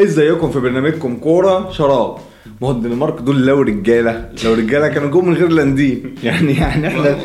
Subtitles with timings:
[0.00, 2.16] ازيكم في برنامجكم كورة شراب.
[2.60, 4.30] ما هو الدنمارك دول لو رجالة.
[4.44, 6.14] لو رجالة كانوا جم من غير لاندين.
[6.24, 7.18] يعني يعني إحنا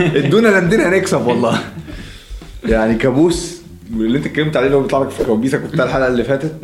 [0.00, 1.58] ادونا لاندين هنكسب والله.
[2.64, 3.60] يعني كابوس
[3.92, 6.54] اللي انت اتكلمت عليه هو بيطلع لك في كوابيسك وبتاع الحلقة اللي فاتت.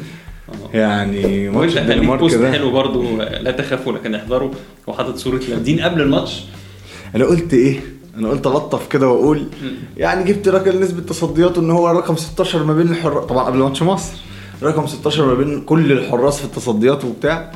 [0.74, 2.52] يعني ماتش الدنمارك ده.
[2.52, 4.50] حلو برضو لا تخافوا لكن احذروا.
[4.86, 6.44] وحاطط صورة لاندين قبل الماتش.
[7.14, 7.80] أنا قلت إيه؟
[8.16, 9.46] أنا قلت ألطف كده وأقول
[9.96, 13.82] يعني جبت راجل نسبة تصدياته إن هو رقم 16 ما بين الحراس طبعا قبل ماتش
[13.82, 14.12] مصر.
[14.62, 17.52] رقم 16 ما بين كل الحراس في التصديات وبتاع.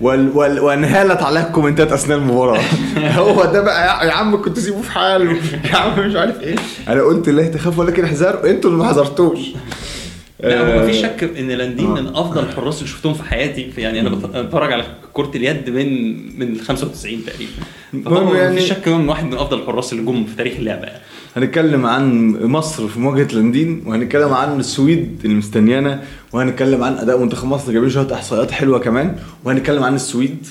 [0.00, 0.36] وال...
[0.36, 0.60] وال...
[0.60, 2.60] وانهالت عليها الكومنتات أثناء المباراة.
[3.18, 5.36] هو ده بقى يا- عم كنت سيبه في حاله.
[5.72, 6.56] يا عم مش عارف إيه.
[6.88, 9.38] أنا قلت لا تخافوا ولكن احذروا أنتوا اللي ما حذرتوش.
[10.40, 11.94] لا هو آه، مفيش شك إن لاندين آه.
[12.00, 13.72] من أفضل الحراس اللي شفتهم في حياتي.
[13.78, 17.52] يعني أنا بت- بتفرج على كرة اليد من من ال 95 تقريبا.
[18.04, 20.98] فهو يعني- مفيش شك من واحد من أفضل الحراس اللي جم في تاريخ اللعبة يعني.
[21.36, 27.48] هنتكلم عن مصر في مواجهة لاندين وهنتكلم عن السويد اللي مستنيانا وهنتكلم عن أداء منتخب
[27.48, 30.46] مصر جايبين شوية إحصائيات حلوة كمان وهنتكلم عن السويد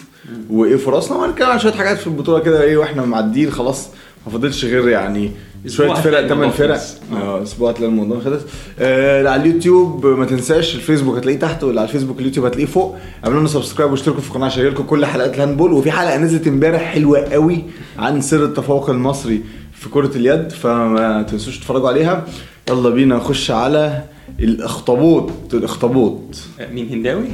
[0.50, 3.88] وإيه فرصنا وهنتكلم عن شوية حاجات في البطولة كده إيه وإحنا معديين خلاص
[4.25, 5.31] ما فاضلش غير يعني
[5.67, 6.75] شوية فرق ثمان فرق.
[6.75, 6.95] خلص.
[7.14, 7.44] آه.
[7.44, 8.42] أسبوع هتلاقي الموضوع خلص.
[8.80, 12.95] آه على اليوتيوب ما تنساش الفيسبوك هتلاقيه تحت واللي على الفيسبوك اليوتيوب هتلاقيه فوق.
[13.25, 15.73] اعملوا لنا subscribe واشتركوا في القناه عشان يجيلكم كل حلقات ال handball.
[15.73, 17.64] وفي حلقة نزلت امبارح حلوة قوي
[18.00, 19.42] عن سر التفوق المصري
[19.80, 22.25] في كرة اليد فما تنسوش تتفرجوا عليها.
[22.70, 24.03] يلا بينا نخش على
[24.39, 25.53] الأخطبوط.
[25.53, 26.36] الأخطبوط.
[26.72, 27.28] مين هنداوي؟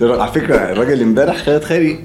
[0.20, 2.04] على فكرة الراجل امبارح خالد خيري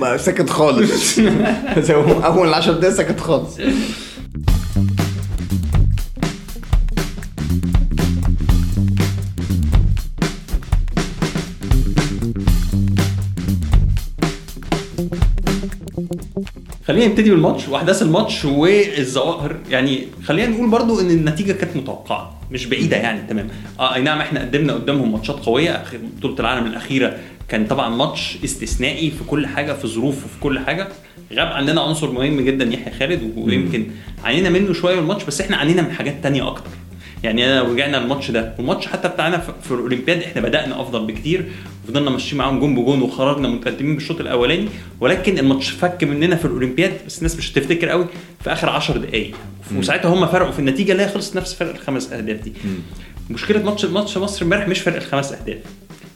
[0.00, 1.18] ما سكت خالص.
[2.24, 3.58] أول 10 دقايق سكت خالص.
[16.86, 19.56] خلينا نبتدي بالماتش وأحداث الماتش والظواهر.
[19.70, 23.48] يعني خلينا نقول برضو إن النتيجة كانت متوقعة مش بعيدة يعني تمام.
[23.80, 25.84] آه أي نعم إحنا قدمنا قدامهم ماتشات قوية.
[25.84, 30.58] أخ- بطولة العالم الأخيرة كان طبعا ماتش استثنائي في كل حاجة في ظروف وفي كل
[30.58, 30.88] حاجة.
[31.34, 33.86] غاب عندنا عنصر مهم جدا يحيى خالد ويمكن
[34.24, 36.70] عانينا منه شوية الماتش بس إحنا عانينا من حاجات تانية أكتر.
[37.24, 41.44] يعني أنا رجعنا الماتش ده والماتش حتى بتاعنا في الأولمبياد إحنا بدأنا أفضل بكتير
[41.84, 44.68] وفضلنا ماشيين معاهم جون بجون وخرجنا متقدمين بالشوط الأولاني
[45.00, 48.06] ولكن الماتش فك مننا في الأولمبياد بس الناس مش هتفتكر قوي
[48.44, 49.34] في آخر 10 دقائق
[49.76, 52.52] وساعتها هم فرقوا في النتيجة اللي هي خلصت نفس فرق الخمس أهداف دي.
[53.30, 55.58] مشكلة ماتش ماتش مصر امبارح مش فرق الخمس أهداف.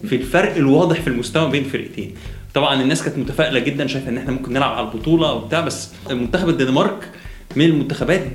[0.08, 2.14] في الفرق الواضح في المستوى بين الفرقتين
[2.54, 6.48] طبعا الناس كانت متفائلة جدا شايفة إن إحنا ممكن نلعب على البطولة وبتاع بس منتخب
[6.48, 7.08] الدنمارك
[7.56, 8.28] من المنتخبات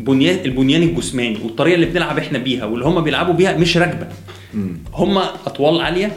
[0.00, 4.06] البنيان البنيان الجسماني والطريقة اللي بنلعب إحنا بيها واللي هم بيلعبوا بيها مش راكبة.
[4.94, 6.12] هم أطوال عالية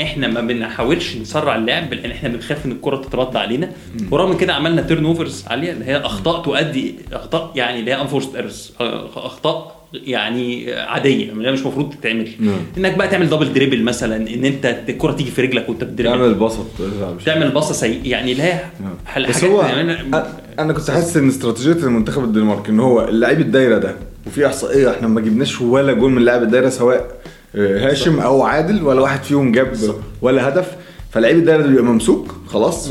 [0.00, 3.70] إحنا ما بنحاولش نسرع اللعب لأن إحنا بنخاف إن الكرة تترد علينا.
[4.10, 8.72] ورغم كده عملنا turnovers عالية اللي هي أخطاء تؤدي أخطاء يعني اللي هي unforced errors
[9.16, 12.28] أخطاء يعني عادية اللي مش المفروض تتعمل.
[12.40, 12.60] نعم.
[12.78, 16.14] إنك بقى تعمل double dribble مثلا إن أنت الكرة تيجي في رجلك وأنت بت dribble
[16.18, 16.66] تعمل بسط
[17.26, 19.26] تعمل باصة سيئة يعني اللي هي نعم.
[19.28, 19.62] بس هو
[20.58, 23.94] أنا كنت حاسس إن استراتيجية المنتخب الدنمارك إن هو اللاعب الدايرة ده
[24.26, 27.10] وفي احصائيه إحنا ما جبناش ولا جول من لاعب الدايرة سواء
[27.56, 29.72] آه، هاشم أو عادل ولا واحد فيهم جاب
[30.22, 30.66] ولا هدف.
[31.10, 32.90] فلعيب الدايرة ده بيبقى ممسوك خلاص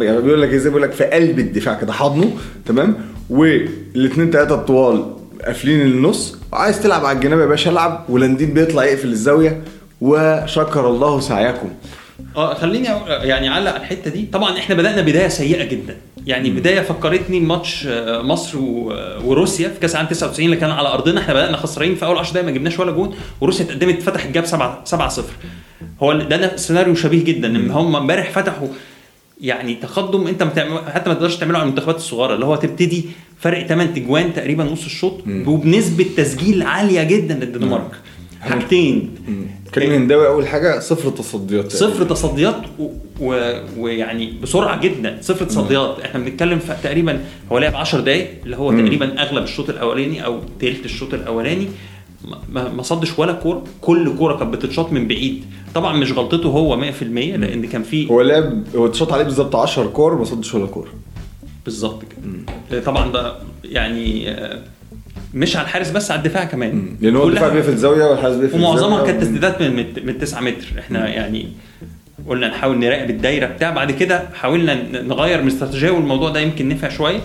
[0.00, 2.30] يعني بيقول لك إزاي بيقول لك في قلب الدفاع كده حاضنه
[2.66, 2.96] تمام؟
[3.30, 5.04] والاثنين ثلاثة الطوال
[5.46, 6.36] قافلين النص.
[6.52, 8.04] وعايز تلعب على الجناب يا باشا العب.
[8.08, 9.62] ولاندين بيطلع يقفل الزاوية.
[10.00, 11.68] وشكر الله سعيكم.
[12.36, 14.28] آه خليني يعني أعلق على الحتة دي.
[14.32, 15.96] طبعا إحنا بدأنا بداية سيئة جدا.
[16.26, 18.92] يعني بداية فكرتني ماتش آه، مصر و-
[19.24, 21.20] وروسيا في كأس العالم 99 اللي كان على أرضنا.
[21.20, 23.14] إحنا بدأنا خسرانين في أول 10 دقايق ما جبناش ولا جون.
[23.40, 25.24] وروسيا اتقدمت فتحت جاب 7 7 0
[26.02, 27.48] هو ده سيناريو شبيه جدا.
[27.48, 28.68] إن هم امبارح فتحوا
[29.40, 32.34] يعني تقدم أنت متعمل حتى ما تقدرش تعمله على المنتخبات الصغيرة.
[32.34, 33.04] اللي هو تبتدي
[33.40, 35.20] فرق 8 تجوان تقريبا نص الشوط.
[35.46, 37.90] وبنسبة تسجيل عالية جدا للدنمارك.
[38.44, 39.10] حاجتين.
[39.74, 42.88] كريم هنداوي أول حاجة صفر تصديات صفر تصديات و-
[43.20, 45.18] و- ويعني بسرعة جدا.
[45.20, 46.00] صفر تصديات.
[46.00, 47.20] إحنا بنتكلم في تقريبا
[47.52, 51.68] هو لعب 10 دقائق اللي هو تقريبا أغلب الشوط الأولاني أو تلت الشوط الأولاني.
[52.28, 53.64] ما- ما ما صدش ولا كورة.
[53.80, 55.44] كل كورة كانت بتتشاط من بعيد.
[55.74, 59.86] طبعا مش غلطته هو 100% لأن كان في هو لعب هو اتشاط عليه بالظبط 10
[59.86, 60.88] كور ما صدش ولا كوره
[61.64, 62.02] بالظبط
[62.70, 62.80] كده.
[62.80, 64.60] طبعا ده يعني آه،
[65.34, 66.96] مش على الحارس بس على الدفاع كمان.
[67.00, 69.06] لأن هو الدفاع بيقفل زاوية والحارس بيقفل ومعظمها.
[69.06, 70.66] كانت تسديدات من من من 9 متر.
[70.78, 71.48] إحنا يعني
[72.28, 76.88] قلنا نحاول نراقب الدايرة بتاع بعد كده حاولنا نغير من استراتيجية والموضوع ده يمكن نفع
[76.88, 77.20] شوية.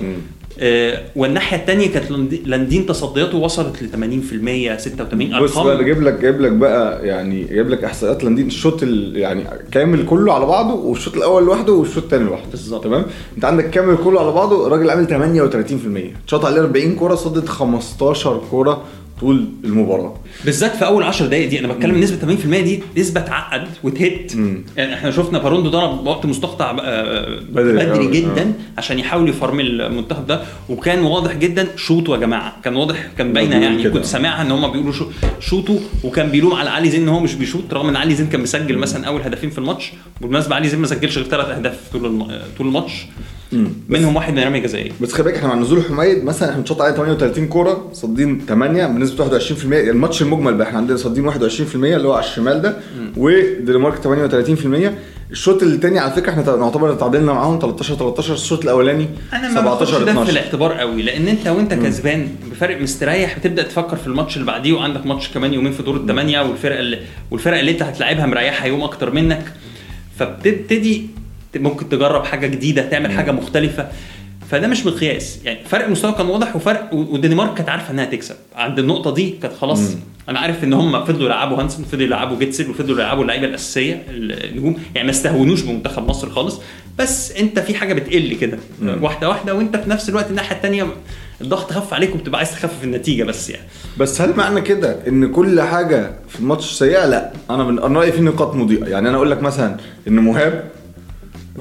[1.16, 5.86] والناحية الثانية كانت لاندي- لاندين تصدياته وصلت ل 80% 86 بص بقى أرقام.
[5.86, 10.34] جايب لك جايب لك بقى يعني جايب لك إحصائيات لاندين الشوط ال- يعني كامل كله
[10.34, 12.50] على بعضه والشوط الأول لوحده والشوط الثاني لوحده.
[12.52, 12.84] بالظبط.
[12.84, 17.50] تمام؟ أنت عندك كامل كله على بعضه الراجل عامل 38% شاط عليه 40 كورة صدت
[17.50, 18.82] 15 كورة.
[19.19, 20.16] طول المباراة.
[20.45, 24.63] بالذات في أول 10 دقائق دي أنا بتكلم نسبة 80% دي نسبة تعقد وتهت مم.
[24.77, 28.54] يعني إحنا شفنا باروندو ضرب وقت مستقطع آه، بدري بدري أوي، جدا آه.
[28.77, 30.42] عشان يحاول يفرمل المنتخب ده.
[30.69, 33.94] وكان واضح جدا شوطوا يا جماعة كان واضح كان باينة يعني كده.
[33.94, 35.07] كنت سامعها إن هم بيقولوا شو-
[35.39, 38.42] شوطوا وكان بيلوم على علي زين إن هو مش بيشوط رغم إن علي زين كان
[38.42, 39.92] مسجل مثلا أول هدفين في الماتش.
[40.22, 42.01] بالمناسبة علي زين ما سجلش غير ثلاث أهداف طول
[42.57, 42.92] طول الماتش.
[43.90, 46.81] منهم واحد من رميه جزائيه بس خلي بالك إحنا مع نزول حميد مثلا إحنا بنشوط
[46.81, 51.36] عليه 38 كورة صادين 8 بنسبة 21% الماتش المجمل بقى إحنا عندنا صادين 21%
[51.75, 52.78] اللي هو على الشمال ده
[53.18, 54.92] ودنمارك 38%
[55.31, 59.90] الشوط الثاني على فكرة إحنا نعتبر تعادلنا معاهم 13 13 الشوط الأولاني أنا ما باخدش
[59.90, 64.07] 17 ده في 12 الاعتبار قوي لأن أنت وانت كسبان بفرق مستريح بتبدأ تفكر في
[64.07, 67.00] الماتش اللي بعديه وعندك ماتش كمان يومين في دور الثمانيه والفرقة اللي
[67.31, 69.54] والفرقة اللي أنت هتلاعبها مريحة يوم أكتر منك.
[70.19, 71.07] فبتبتدي
[71.56, 73.88] ممكن تجرب حاجة جديدة تعمل حاجة مختلفة.
[74.51, 75.40] فده مش مقياس.
[75.46, 79.54] يعني فرق المستوى كان واضح وفرق والدنمارك كانت عارفة إنها تكسب عند النقطة دي كانت
[79.54, 79.80] خلاص
[80.30, 84.78] أنا عارف إن هم فضلوا يلعبوا هانسن فضلوا يلعبوا جيتسل وفضلوا يلعبوا اللعيبة الأساسية النجوم
[84.96, 86.62] يعني ما استهونوش بمنتخب مصر خالص.
[87.00, 88.57] بس أنت في حاجة بتقل كده.
[89.01, 90.88] واحدة واحدة وأنت في نفس الوقت الناحية الثانية
[91.42, 93.68] الضغط خف عليك وبتبقى عايز تخفف النتيجة بس يعني.
[93.98, 97.34] بس هل معنى كده إن كل حاجة في الماتش سيئة؟ لأ.
[97.50, 98.86] أنا من رأيي في نقاط مضيئة.
[98.86, 100.72] يعني أنا أقول لك مثلا إن مهاب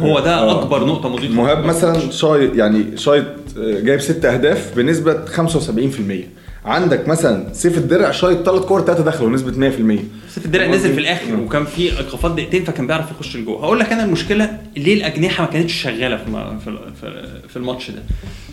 [0.00, 0.60] هو ده آه.
[0.62, 1.34] أكبر نقطة مضيفة.
[1.34, 3.24] مهاب مثلا شايط يعني شايط
[3.58, 6.28] آه، جايب ست أهداف بنسبة 75%
[6.64, 9.98] عندك مثلا سيف الدرع شايط ثلاث كور ثلاثة دخلوا نسبه 100%
[10.34, 13.64] سيف الدرع نزل في الآخر وكان في ايقافات دقيقتين فكان بيعرف يخش لجوه.
[13.64, 16.68] هقول لك أنا المشكلة ليه الأجنحة ما كانتش شغالة في
[17.48, 18.02] في الماتش ده.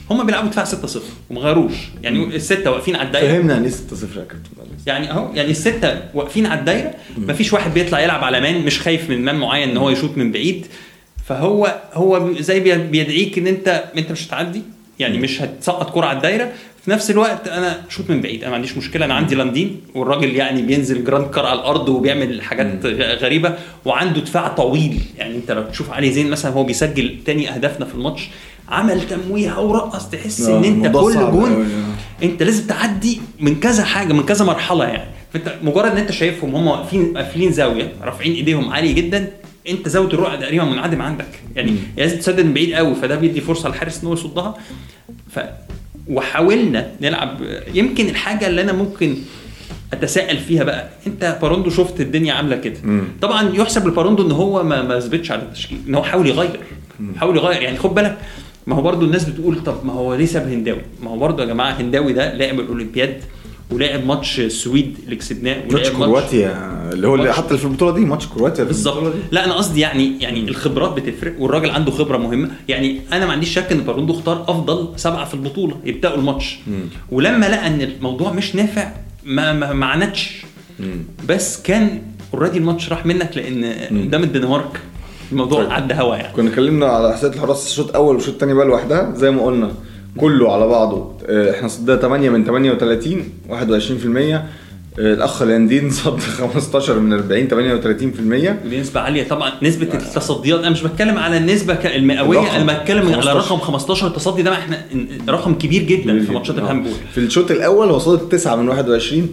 [0.10, 0.98] هم بيلعبوا دفاع 6-0
[1.30, 1.74] وما غيروش.
[2.04, 3.28] يعني الستة واقفين على الدايرة.
[3.28, 4.50] فهمنا يعني إيه 6 0 يا كابتن.
[4.88, 6.92] يعني أهو يعني الستة واقفين على الدايرة.
[7.18, 10.32] مفيش واحد بيطلع يلعب على man مش خايف من man معين إن هو يشوط من
[10.32, 10.66] بعيد.
[11.28, 14.62] فهو هو زي بي- بيدعيك إن أنت أنت مش هتعدي
[15.00, 16.52] يعني مش هتسقط كرة على الدايرة.
[16.86, 20.36] في نفس الوقت أنا شوط من بعيد أنا ما عنديش مشكلة أنا عندي لاندين والراجل
[20.36, 22.86] يعني بينزل grand écart على الأرض وبيعمل حاجات
[23.22, 23.56] غريبة
[23.86, 25.00] وعنده دفاع طويل.
[25.18, 28.22] يعني أنت لو تشوف علي زين مثلا هو بيسجل تاني أهدافنا في الماتش
[28.70, 31.52] عمل تمويهه ورقص تحس إن أنت كل جون
[32.22, 32.26] آه.
[32.26, 35.12] أنت لازم تعدي من كذا حاجة من كذا مرحلة يعني.
[35.34, 39.28] فأنت مجرد إن أنت شايفهم هم واقفين قافلين زاوية رافعين إيديهم عالي جدا
[39.70, 41.28] انت زاويه الرؤيه تقريبا منعدم عندك.
[41.56, 44.58] يعني لازم تسدد من بعيد قوي فده بيدي فرصة للحارس ان هو يصدها
[45.30, 45.40] ف
[46.08, 47.38] وحاولنا نلعب.
[47.74, 49.16] يمكن الحاجة اللي أنا ممكن
[49.94, 52.78] أتساءل فيها بقى أنت باروندو شفت الدنيا عاملة كده.
[53.22, 56.60] طبعا يحسب لباروندو إن هو ما ما ثبتش على التشكيل إن هو حاول يغير.
[57.18, 57.62] حاول يغير.
[57.62, 58.18] يعني خد بالك
[58.68, 61.48] ما هو برضو الناس بتقول طب ما هو ليه ساب هنداوي؟ ما هو برضو يا
[61.48, 63.24] جماعة هنداوي ده لاعب الأولمبياد
[63.72, 68.28] ولعب ماتش السويد اللي كسبناه ماتش كرواتيا اللي هو اللي حتى في البطولة دي ماتش
[68.28, 69.14] كرواتيا بالظبط.
[69.32, 72.50] لا أنا قصدي يعني يعني الخبرات بتفرق والراجل عنده خبرة مهمة.
[72.68, 76.60] يعني أنا ما عنديش شك إن باروندو اختار أفضل سبعة في البطولة يبدأوا الماتش.
[77.12, 78.92] ولما لقى إن الموضوع مش نافع
[79.24, 80.46] ما ما, ما عاندش.
[81.30, 82.02] بس كان
[82.34, 83.66] already الماتش راح منك لأن
[84.06, 84.80] قدام الدنمارك
[85.32, 85.72] الموضوع طيب.
[85.72, 86.34] عدى هوا يعني.
[86.34, 89.72] كنا اتكلمنا على احصائيه الحراس الشوط الأول والشوط الثاني بقى لوحدها زي ما قلنا.
[90.18, 91.12] كله على بعضه.
[91.28, 94.46] آه، إحنا صدنا 8 من 38 21%
[95.00, 99.52] آه، الأخ لاندين صد 15 من 40 38% ودي نسبة عالية طبعا.
[99.62, 101.38] نسبة التصديات أنا مش بتكلم على
[101.96, 102.56] المئوية الرقم.
[102.56, 103.38] أنا بتكلم على 15.
[103.38, 104.82] رقم 15 التصدي ده إحنا
[105.30, 106.58] رقم كبير جدا في ماتشات.
[106.58, 109.30] الهاندبول في الشوط الأول هو صاد 9 من 21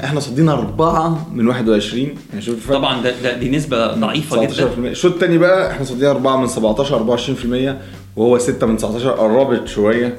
[0.00, 2.76] 43% إحنا صدينا 4 من 21 يعني شوف الفرق.
[2.76, 4.88] طبعا ده, ده دي نسبة ضعيفة 19% جدا.
[4.90, 7.76] الشوط الثاني بقى إحنا صدينا 4 من 17 24%
[8.18, 10.16] وهو 6 من 19 قربت شوية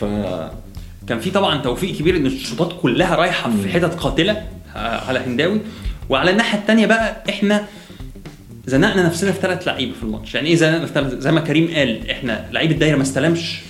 [0.00, 0.04] ف
[1.08, 4.42] كان في طبعا توفيق كبير إن الشوطات كلها رايحة في حتت قاتلة
[4.76, 5.60] آه، على هنداوي.
[6.08, 7.66] وعلى الناحية الثانية بقى إحنا
[8.66, 10.34] زنقنا نفسنا في ثلاث لعيبة في الماتش.
[10.34, 13.60] يعني إيه زنقنا في ثلاث زي ما كريم قال إحنا لعيب الدايرة ما استلمش.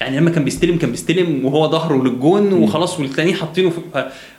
[0.00, 3.72] يعني لما كان بيستلم كان بيستلم وهو ظهره للجون وخلاص والتانيين حاطينه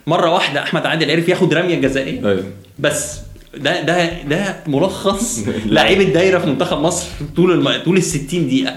[0.06, 2.28] مرة واحدة أحمد عادل عرف ياخد رمية جزائية.
[2.28, 2.44] أيوه.
[2.78, 3.20] بس
[3.56, 7.82] ده ده ده ملخص لعيب الدايره في منتخب مصر طول الم...
[7.84, 8.74] طول ال 60 دقيقة.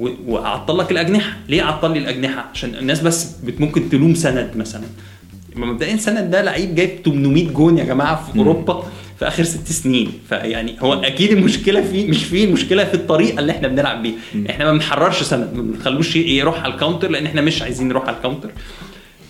[0.00, 1.36] و- وعطل لك الأجنحة.
[1.48, 4.82] ليه عطل لي الأجنحة؟ عشان الناس بس بت- ممكن تلوم سند مثلا.
[5.56, 8.86] مبدئيا سند ده لعيب جايب 800 جون يا جماعة في أوروبا
[9.18, 10.12] في آخر ست سنين.
[10.28, 14.14] فيعني هو أكيد المشكلة فيه مش فيه المشكلة في الطريقة اللي إحنا بنلعب بيها.
[14.50, 18.06] إحنا ما بنحررش سند ما بنخلوش يروح على ال counter لأن إحنا مش عايزين نروح
[18.08, 18.50] على ال counter.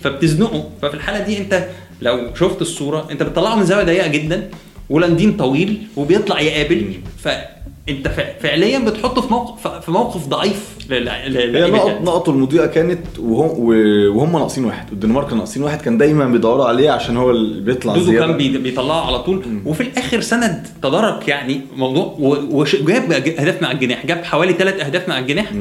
[0.03, 0.69] فبتزنقه.
[0.81, 1.67] ففي الحالة دي أنت
[2.01, 4.49] لو شفت الصورة انت بتطلعه من زاوية ضيقة جدا
[4.89, 6.93] ولاندين طويل وبيطلع يقابل.
[7.23, 10.75] فانت فع- فعليا بتحطه في موقف في موقف ضعيف.
[10.91, 13.59] هي نقط نقطة المضيئه كانت وهم
[14.17, 14.89] وهم ناقصين واحد.
[14.91, 18.25] والدنمارك ناقصين واحد كان دايما بيدوروا عليه عشان هو اللي بيطلع دودو زيادة.
[18.27, 19.45] كان بي- بيطلعه على طول.
[19.65, 24.05] وفي الآخر سند تدارك يعني موضوع وجاب اهداف مع الجناح.
[24.05, 25.51] جاب حوالي ثلاث أهداف مع الجناح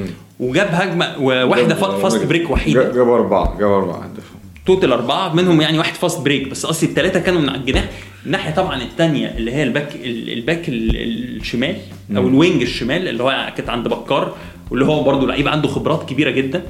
[0.40, 2.92] وجاب هجمة وواحده فا- fast break وحيدة.
[2.92, 4.24] جاب أربعة جاب أربعة هدف.
[4.66, 7.88] total أربعة منهم يعني واحد fast break بس قصدي الثلاثه كانوا من على الجناح.
[8.26, 11.76] الناحية طبعا الثانية اللي هي ال back ال- ال back ال- الشمال
[12.16, 14.36] أو ال wing الشمال اللي هو كانت عند بكار
[14.70, 16.62] واللي هو برضه لعيب عنده خبرات كبيرة جدا.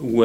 [0.00, 0.24] و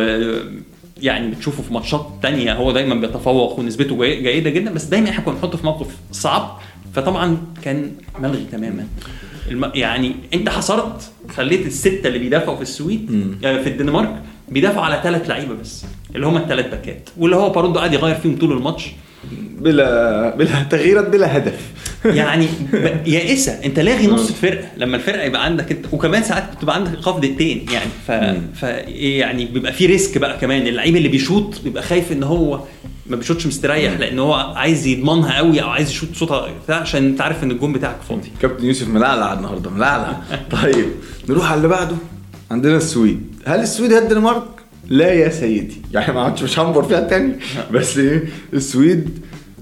[1.01, 4.73] يعني بتشوفه في ماتشات تانية هو دايما بيتفوق ونسبته جي- جيدة جدا.
[4.73, 6.59] بس دايما إحنا كنا بنحطه في موقف صعب.
[6.93, 8.87] فطبعا كان ملغي تماما.
[9.51, 9.71] الم...
[9.75, 13.11] يعني أنت حصرت خليت الستة اللي بيدافعوا في السويد
[13.45, 14.23] آه، في الدنمارك.
[14.49, 15.85] بيدافعوا على ثلاث لعيبة بس
[16.15, 17.09] اللي هم الثلاث باكات.
[17.17, 18.85] واللي هو باروندو قاعد يغير فيهم طول الماتش.
[19.59, 21.59] بلا بلا تغييرات بلا هدف.
[22.05, 24.65] يعني ب- يائسه أنت لاغي نص الفرقة.
[24.77, 28.11] لما الفرقة يبقى عندك أنت وكمان ساعات بتبقى عندك ايقاف دقيقتين يعني ف...
[28.59, 30.67] ف يعني بيبقى في risk بقى كمان.
[30.67, 32.59] اللعيب اللي بيشوط بيبقى خايف إن هو
[33.07, 37.21] ما بيشوطش مستريح لأن هو عايز يضمنها قوي أو عايز يشوط شوطة بتاع عشان أنت
[37.21, 38.31] عارف إن الجون بتاعك فاضي.
[38.41, 40.17] كابتن يوسف ملعلع النهارده ملعلع.
[40.51, 40.85] طيب
[41.29, 41.95] نروح على اللي بعده.
[42.51, 43.21] عندنا السويد.
[43.47, 44.43] هل السويد هي الدنمارك؟
[44.89, 45.81] لا يا سيدي.
[45.93, 47.33] يعني ما عادش مش هنبر فيها تاني.
[47.73, 48.23] بس إيه
[48.53, 49.19] السويد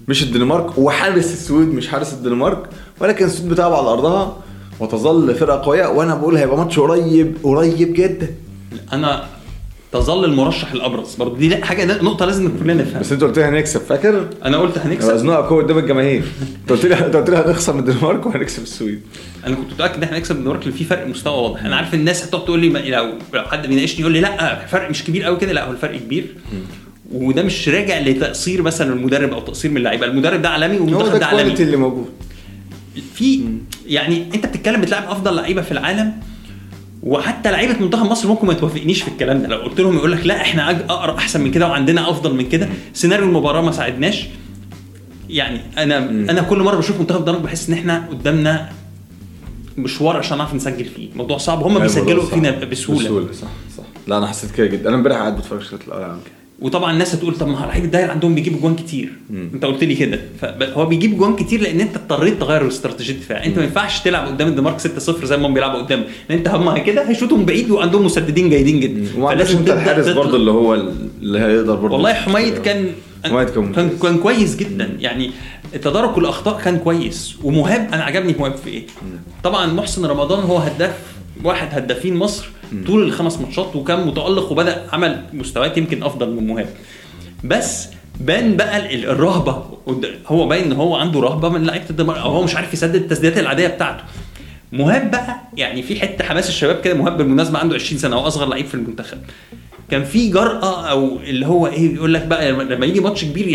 [0.08, 0.78] مش الدنمارك.
[0.78, 4.38] وحارس السويد مش حارس الدنمارك ولكن السويد بتلعب على أرضها
[4.80, 8.28] وتظل فرقة قوية وأنا بقول هيبقى ماتش قريب قريب جدا.
[8.94, 9.26] أنا
[10.00, 11.16] تظل المرشح الأبرز.
[11.16, 13.00] برضه دي لا- حاجة نقطة لازم كلنا نفهمها.
[13.00, 15.14] بس أنت قلت لي هنكسب فاكر؟ أنا قلت هنكسب.
[15.14, 16.24] وزنوها قوي قدام الجماهير.
[16.62, 19.02] أنت قلت لي أنت قلت لي هنخسر من الدنمارك وهنكسب السويد.
[19.46, 21.66] أنا كنت متأكد إن إحنا هنكسب الدنمارك اللي فيه فرق مستوى واضح.
[21.66, 24.90] أنا عارف الناس هتقعد تقول لي ما- لو لو حد بيناقشني يقول لي لأ فرق
[24.90, 25.52] مش كبير قوي كده.
[25.54, 26.26] لأ هو الفرق كبير.
[27.12, 30.06] وده مش راجع لتقصير مثلا المدرب أو تقصير من اللعيبة.
[30.06, 31.54] المدرب ده عالمي والمنتخب ده عالمي.
[31.54, 32.10] اللي موجود.
[33.14, 33.42] في
[33.88, 36.14] يعني أنت بتتكلم بتلعب أفضل لعيبة في العالم
[37.06, 39.48] وحتى لعيبة منتخب مصر ممكن ما توافقنيش في الكلام ده.
[39.48, 42.70] لو قلت لهم يقول لك لا إحنا أقرأ أحسن من كده وعندنا أفضل من كده
[42.94, 44.26] سيناريو المباراة ما ساعدناش.
[45.30, 48.70] يعني أنا أنا كل مرة بشوف منتخب الدنمارك بحس إن إحنا قدامنا
[49.78, 51.10] مشوار عشان نعرف نسجل فيه.
[51.16, 51.64] موضوع صعب.
[51.64, 52.30] هم بيسجلوا صح.
[52.30, 53.02] فينا بسهولة.
[53.04, 53.48] بسهولة صح
[53.78, 53.84] صح.
[54.08, 54.90] لا أنا حسيت كده جدا.
[54.90, 56.16] أنا امبارح قاعد بتفرج الشوط الأول كده
[56.60, 59.10] وطبعا الناس هتقول طب ما هو لعيب الداير عندهم بيجيب جوان كتير.
[59.54, 60.20] أنت قلت لي كده.
[60.42, 64.48] فهو بيجيب جوان كتير لأن أنت اضطريت تغير استراتيجيه الدفاع أنت ما ينفعش تلعب قدام
[64.48, 66.04] الدنمارك 6-0 زي ما هم بيلعبوا قدام.
[66.30, 69.28] لأن أنت هم كده هيشوطوا من بعيد وعندهم مسددين جيدين جدا.
[69.28, 70.08] عندكش انت الحارس.
[70.08, 70.74] برضه اللي هو
[71.22, 72.88] اللي هيقدر برضه والله حميد كان
[73.26, 73.90] حميد كان كان.
[74.02, 74.98] كان كويس جدا.
[75.00, 75.32] يعني
[75.82, 77.36] تدارك الأخطاء كان كويس.
[77.44, 78.84] ومهاب أنا عجبني مهاب في إيه؟
[79.44, 80.94] طبعا محسن رمضان هو هداف
[81.44, 82.50] واحد هدافين مصر
[82.88, 86.70] طول الخمس ماتشات وكان متألق وبدأ عمل مستويات يمكن أفضل من مهاب.
[87.44, 87.88] بس
[88.20, 89.66] بان بقى ال- الرهبة
[90.28, 93.38] هو باين إن هو عنده رهبة من لعيبة الدمار أو هو مش عارف يسدد التسديدات
[93.40, 94.04] العادية بتاعته.
[94.72, 98.48] مهاب بقى يعني في حتة حماس الشباب كده مهاب بالمناسبة عنده 20 سنة هو أصغر
[98.50, 99.18] لعيب في المنتخب.
[99.92, 103.48] كان في جرأة أو اللي هو إيه يقول لك بقى لما يجي ماتش كبير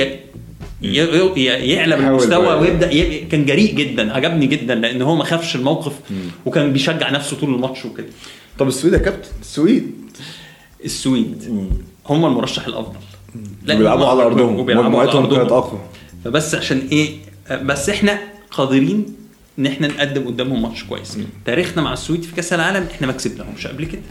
[0.83, 2.61] يعلى بالمستوى بقى.
[2.61, 3.21] ويبدأ ي...
[3.25, 5.93] كان جريء جدا عجبني جدا لأن هو ما خافش الموقف
[6.47, 8.07] وكان بيشجع نفسه طول الماتش وكده.
[8.59, 9.93] طب السويد يا كابتن؟ السويد.
[10.85, 11.69] السويد.
[12.07, 12.99] هم المرشح الأفضل.
[13.67, 14.61] بيلعبوا على أرضهم.
[14.61, 15.27] مجموعتهم.
[15.37, 15.81] كانت أقوى.
[16.25, 17.11] فبس عشان إيه؟
[17.63, 18.19] بس إحنا
[18.51, 19.07] قادرين
[19.59, 21.19] إن إحنا نقدم قدامهم ماتش كويس.
[21.45, 24.03] تاريخنا مع السويد في كأس العالم إحنا ما كسبناهمش قبل كده.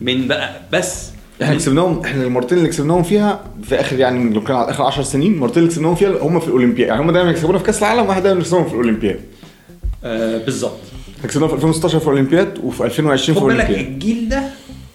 [0.00, 1.10] من بقى بس
[1.42, 5.02] إحنا كسبناهم إحنا المرتين اللي كسبناهم فيها في آخر يعني لو كان على آخر 10
[5.02, 8.06] سنين المرتين اللي كسبناهم فيها هم في الاولمبياد يعني هم دايما يكسبونا في كأس العالم
[8.06, 9.20] واحد دايما يكسبهم في الأولمبياد.
[10.04, 10.78] آه بالظبط.
[11.16, 13.92] إحنا كسبناهم في 2016 في الأولمبياد وفي 2020 في خد بالك الأولمبياد.
[13.92, 14.42] الجيل ده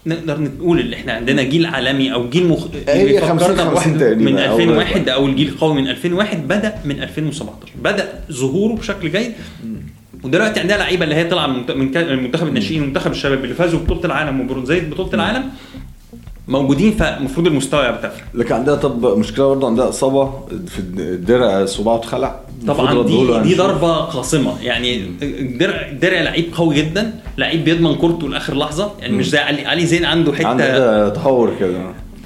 [0.05, 2.67] نقدر نقول اللي إحنا عندنا جيل عالمي أو جيل مخ...
[2.87, 6.75] هي بيفكرنا 50 بواحد 50 تقريبا من أو 2001 أو الجيل القوي من 2001 بدأ
[6.85, 9.31] من 2017 بدأ ظهوره بشكل جيد.
[10.23, 14.41] ودلوقتي عندنا لعيبة اللي هي طالعه من منتخب الناشئين ومنتخب الشباب اللي فازوا ببطوله العالم
[14.41, 15.43] وبرونزية بطولة العالم.
[16.47, 20.25] موجودين فالمفروض المستوى بتفرق لكن عندها طب مشكلة برضه عندها إصابة
[20.67, 22.39] في الدرع صباعه اتخلع.
[22.67, 23.57] طبعا دي دي هنشوف.
[23.57, 25.01] ضربة قاصمه يعني
[25.59, 27.13] درع درع لعيب قوي جدا.
[27.37, 28.91] لعيب بيضمن كورته لآخر لحظة.
[28.99, 31.77] يعني مش زي علي علي زين عنده حتة عنده تهور كده.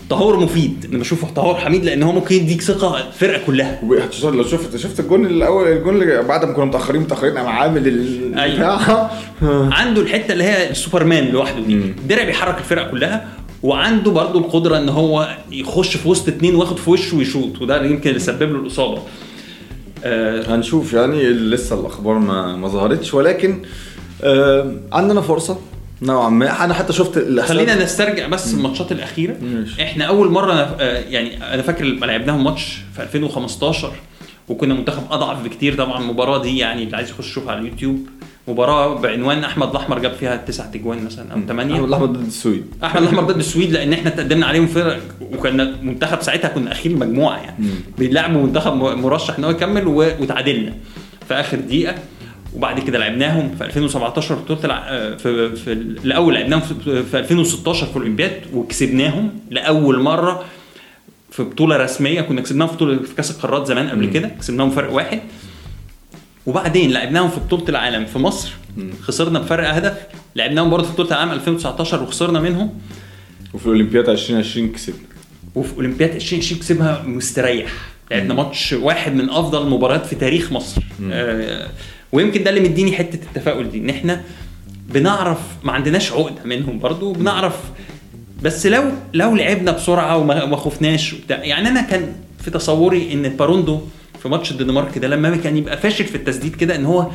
[0.09, 0.85] تهور مفيد.
[0.89, 3.79] أنا بشوفه تهور حميد لأن هو ممكن يديك ثقة الفرقه كلها.
[3.83, 7.88] وبيحط- لو شفت شفت الجون الأول الجون اللي بعد ما كنا متأخرين متأخرين قام عامل
[7.88, 9.09] ال أيوة.
[9.73, 11.93] عنده الحتة اللي هي السوبرمان لوحده دي.
[12.09, 13.27] درع بيحرك الفرقة كلها.
[13.63, 18.09] وعنده برضه القدرة إن هو يخش في وسط اتنين واخد في وشه ويشوط وده يمكن
[18.09, 19.01] اللي سبب له الإصابة.
[20.03, 23.61] آه هنشوف يعني لسه الأخبار ما ما ظهرتش ولكن
[24.23, 25.57] آه عندنا فرصة
[26.01, 26.65] نوعا ما.
[26.65, 29.35] أنا حتى شفت خلينا نسترجع بس الماتشات الأخيرة.
[29.41, 29.83] ماشي.
[29.83, 33.91] إحنا أول مرة آه، يعني أنا فاكر لما لعبناهم ماتش في 2015
[34.49, 38.07] وكنا منتخب أضعف بكتير طبعا المباراة دي يعني اللي عايز يخش يشوفها على اليوتيوب.
[38.48, 42.65] مباراة بعنوان أحمد الأحمر جاب فيها تسع تجوان مثلا أو ثمانيه أحمد الاحمد ضد السويد.
[42.84, 47.38] أحمد الأحمر ضد السويد لأن إحنا تقدمنا عليهم فرق وكنا منتخب ساعتها كنا أخير المجموعه
[47.38, 47.65] يعني.
[47.98, 50.74] بيلعبوا منتخب مرشح إن هو يكمل وتعادلنا
[51.27, 51.96] في آخر دقيقة.
[52.55, 57.86] وبعد كده لعبناهم في 2017 بطولة الع- آه، في, في الأول لعبناهم في, في 2016
[57.86, 60.43] في الأولمبياد وكسبناهم لأول مرة في
[61.31, 62.22] في بطولة رسمية.
[62.22, 64.27] كنا كسبناهم في بطولة في كأس القارات زمان قبل كده.
[64.39, 65.19] كسبناهم فرق واحد.
[66.46, 68.51] وبعدين لعبناهم في بطولة العالم في مصر.
[69.01, 69.98] خسرنا بفرق هدف
[70.36, 72.79] لعبناهم برضه في بطولة العالم 2019 وخسرنا منهم.
[73.53, 75.00] وفي الأولمبياد 2020 كسبنا.
[75.55, 77.72] وفي أولمبياد 2020 كسبها مستريح.
[78.12, 80.81] لعبنا ماتش واحد من أفضل المباريات في تاريخ مصر.
[81.12, 81.69] آه
[82.12, 84.22] ويمكن ده اللي مديني حتة التفاؤل دي إن إحنا
[84.89, 87.55] بنعرف ما عندناش عقدة منهم برضو بنعرف
[88.43, 93.29] بس لو لو لعبنا بسرعة وما ما خفناش وبتاع يعني أنا كان في تصوري إن
[93.29, 93.81] باروندو
[94.21, 97.07] في ماتش الدنمارك ده لما كان يبقى فاشل في التسديد كده إن هو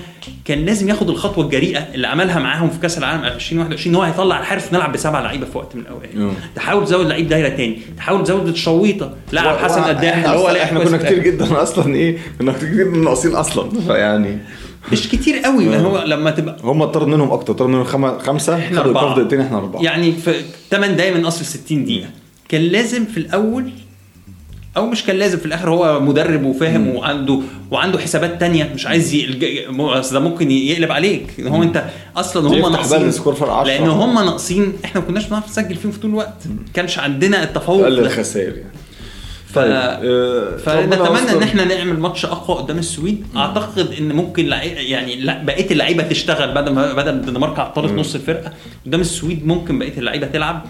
[0.44, 4.40] كان لازم ياخد الخطوة الجريئة اللي عملها معاهم في كأس العالم 2021 إن هو هيطلع
[4.40, 6.30] الحارس ونلعب بسبعه لعيبة في وقت من الأوقات أه.
[6.56, 10.96] تحاول تزود لعيب دايرة تاني تحاول تزود الشويطة لاعب حسن إحنا اللي هو إحنا كنا
[10.96, 11.18] كتير.
[11.18, 14.38] جدا أصلا إيه كنا كتير جدا ناقصين أصلا فيعني
[14.92, 18.18] مش كتير قوي ما هو لما تبقى هم طرد منهم أكتر طرد منهم خم...
[18.18, 18.86] خمسة إحنا.
[18.86, 20.34] الكاف دقيقتين إحنا أربعة يعني في
[20.70, 22.08] 8 دقايق من أصل 60 دقيقة
[22.48, 23.70] كان لازم في الأول
[24.76, 27.40] أو مش كان لازم في الآخر هو مدرب وفاهم وعنده
[27.70, 29.16] وعنده حسابات تانية مش عايز
[29.78, 31.26] أصل ده ممكن يقلب عليك.
[31.38, 31.84] إن هو أنت
[32.16, 33.08] أصلا هم ناقصين.
[33.08, 33.72] السكور فرق 10.
[33.72, 34.72] لأن هم ناقصين.
[34.84, 36.46] إحنا ما كناش بنعرف نسجل فيهم في طول الوقت.
[36.46, 37.88] ما كانش عندنا التفوق ده.
[37.88, 38.74] الخسائر يعني.
[39.46, 39.58] ف...
[39.58, 41.30] آه، ربنا فنتمنى.
[41.30, 43.26] إن إحنا نعمل ماتش أقوى قدام السويد.
[43.36, 44.46] أعتقد إن ممكن.
[44.48, 46.54] يعني لا بقية اللعيبة تشتغل.
[46.54, 48.52] بدل ما بدل الدنمارك عطلت نص الفرقة
[48.86, 50.66] قدام السويد ممكن بقية اللعيبة تلعب.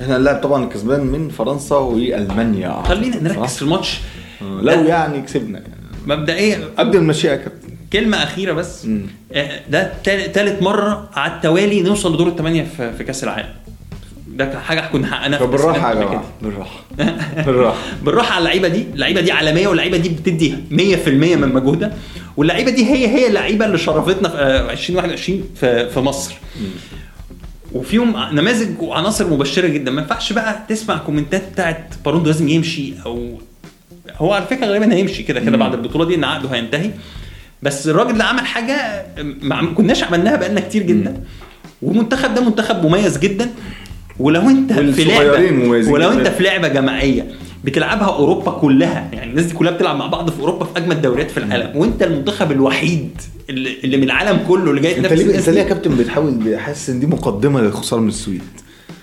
[0.00, 2.82] إحنا اللاعب طبعا كسبان من فرنسا وألمانيا.
[2.86, 3.98] خلينا نركز في الماتش.
[4.42, 5.74] آه، لو يعني كسبنا يعني.
[6.06, 7.68] مبدئيا قد المشيئه يا كابتن.
[7.92, 8.84] كلمة أخيرة بس.
[8.86, 9.02] مم.
[9.32, 12.64] آه، ده تال- تالت مرة على التوالي نوصل لدور الثمانيه
[12.98, 13.48] في كأس العالم.
[14.28, 16.24] ده كان حاجة كنا حققناها في فبالراحه يا جماعة.
[16.42, 16.80] بالراحة.
[17.46, 17.76] بالراحة.
[18.04, 18.84] بالراحة على اللعيبة دي.
[18.94, 21.92] اللعيبة دي عالمية واللعيبة دي بتدي 100% من مجهودها.
[22.36, 26.34] واللعيبة دي هي هي اللعيبة اللي شرفتنا في آه، 2021 في في مصر.
[27.72, 29.90] وفيهم نماذج وعناصر مبشرة جدا.
[29.90, 33.38] ما ينفعش بقى تسمع comment ات بتاعت باروندو لازم يمشي أو
[34.16, 36.90] هو على فكرة غالبا هيمشي كده كده بعد البطولة دي إن عقده هينتهي.
[37.62, 39.06] بس الراجل ده عمل حاجة
[39.42, 41.24] ما كناش عملناها بقالنا كتير جدا.
[41.82, 43.50] والمنتخب ده منتخب مميز جدا.
[44.18, 46.10] ولو أنت في لعبة ولو.
[46.12, 47.26] أنت في لعبة جماعية
[47.64, 49.10] بتلعبها أوروبا كلها.
[49.12, 51.76] يعني الناس دي كلها بتلعب مع بعض في أوروبا في أجمد دوريات في العالم.
[51.76, 53.10] وأنت المنتخب الوحيد
[53.50, 55.68] اللي, اللي من العالم كله اللي جاي أنت ليه أنت ليه يا.
[55.68, 58.42] كابتن بتحاول حاسس إن دي مقدمة للخسارة من السويد؟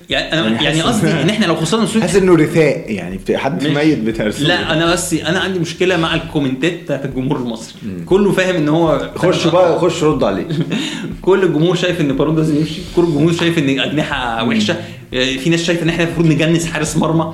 [0.10, 3.68] يعني أنا يعني يعني قصدي ان إحنا لو خسرنا السويد حاسس إنه رثاء يعني حد
[3.68, 7.76] ميت بترسم لا أنا بس أنا عندي مشكلة مع الكومنتات بتاعت الجمهور المصري.
[8.06, 10.48] كله فاهم إن هو خش بقى خش رد عليه.
[11.22, 12.82] كل الجمهور شايف إن باروندو لازم يمشي.
[12.96, 14.76] كل الجمهور شايف إن أجنحة وحشة.
[15.12, 17.34] في ناس شايفة إن إحنا المفروض نجنس حارس مرمى.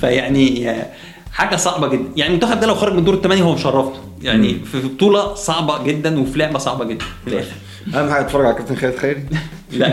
[0.00, 0.86] فيعني آه،
[1.32, 2.04] حاجة صعبة جدا.
[2.16, 6.20] يعني المنتخب ده لو خرج من دور الثمانيه هو مشرفنا يعني في بطولة صعبة جدا
[6.20, 7.52] وفي لعبة صعبة جدا في الآخر.
[7.94, 9.22] أهم حاجة أتفرج على كابتن خالد خيري.
[9.72, 9.92] لا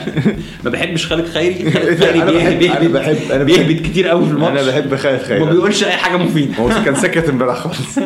[0.64, 1.72] ما بحبش خالد خيري.
[1.72, 4.52] خالد خيري أنا بحب- أنا بحب- بحب- بيهبد كتير قوي في الماتش.
[4.62, 5.40] أنا بحب خالد خيري.
[5.46, 6.56] ما بيقولش أي حاجة مفيدة.
[6.56, 8.00] هو كان سكت امبارح خالص.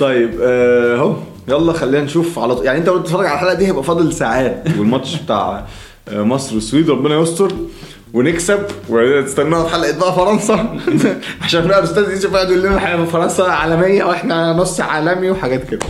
[0.00, 1.16] طيب آه، اهو
[1.48, 2.64] يلا خلينا نشوف على طول.
[2.66, 4.64] يعني أنت لو بتتفرج على الحلقة دي هيبقى فاضل ساعات.
[4.78, 5.64] والماتش بتاع
[6.08, 7.52] آه، مصر والسويد ربنا يستر.
[8.12, 8.58] ونكسب.
[8.88, 10.78] وتستنونا في حلقه بقى فرنسا.
[11.42, 15.86] عشان بقى الاستاذ يوسف قاعد يقول لنا فرنسا عالمية وإحنا نص عالمي وحاجات كده.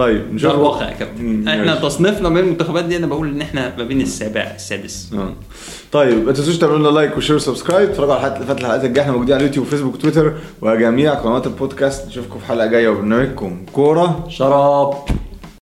[0.00, 1.48] طيب ده الواقع يا كابتن.
[1.48, 1.74] إحنا.
[1.74, 5.10] تصنيفنا بين المنتخبات دي أنا بقول إن إحنا ما بين السابع السادس.
[5.14, 5.32] آه.
[5.92, 7.90] طيب ما تنسوش تعملوا لنا like و share و subscribe.
[7.90, 11.46] اتفرجوا على الحلقات اللي فاتت الحلقات الجايه إحنا موجودين على اليوتيوب وفيسبوك وتويتر وجميع قنوات
[11.46, 14.26] البودكاست نشوفكم في حلقة جاية وبرنامجكم كورة.
[14.28, 14.94] شراب.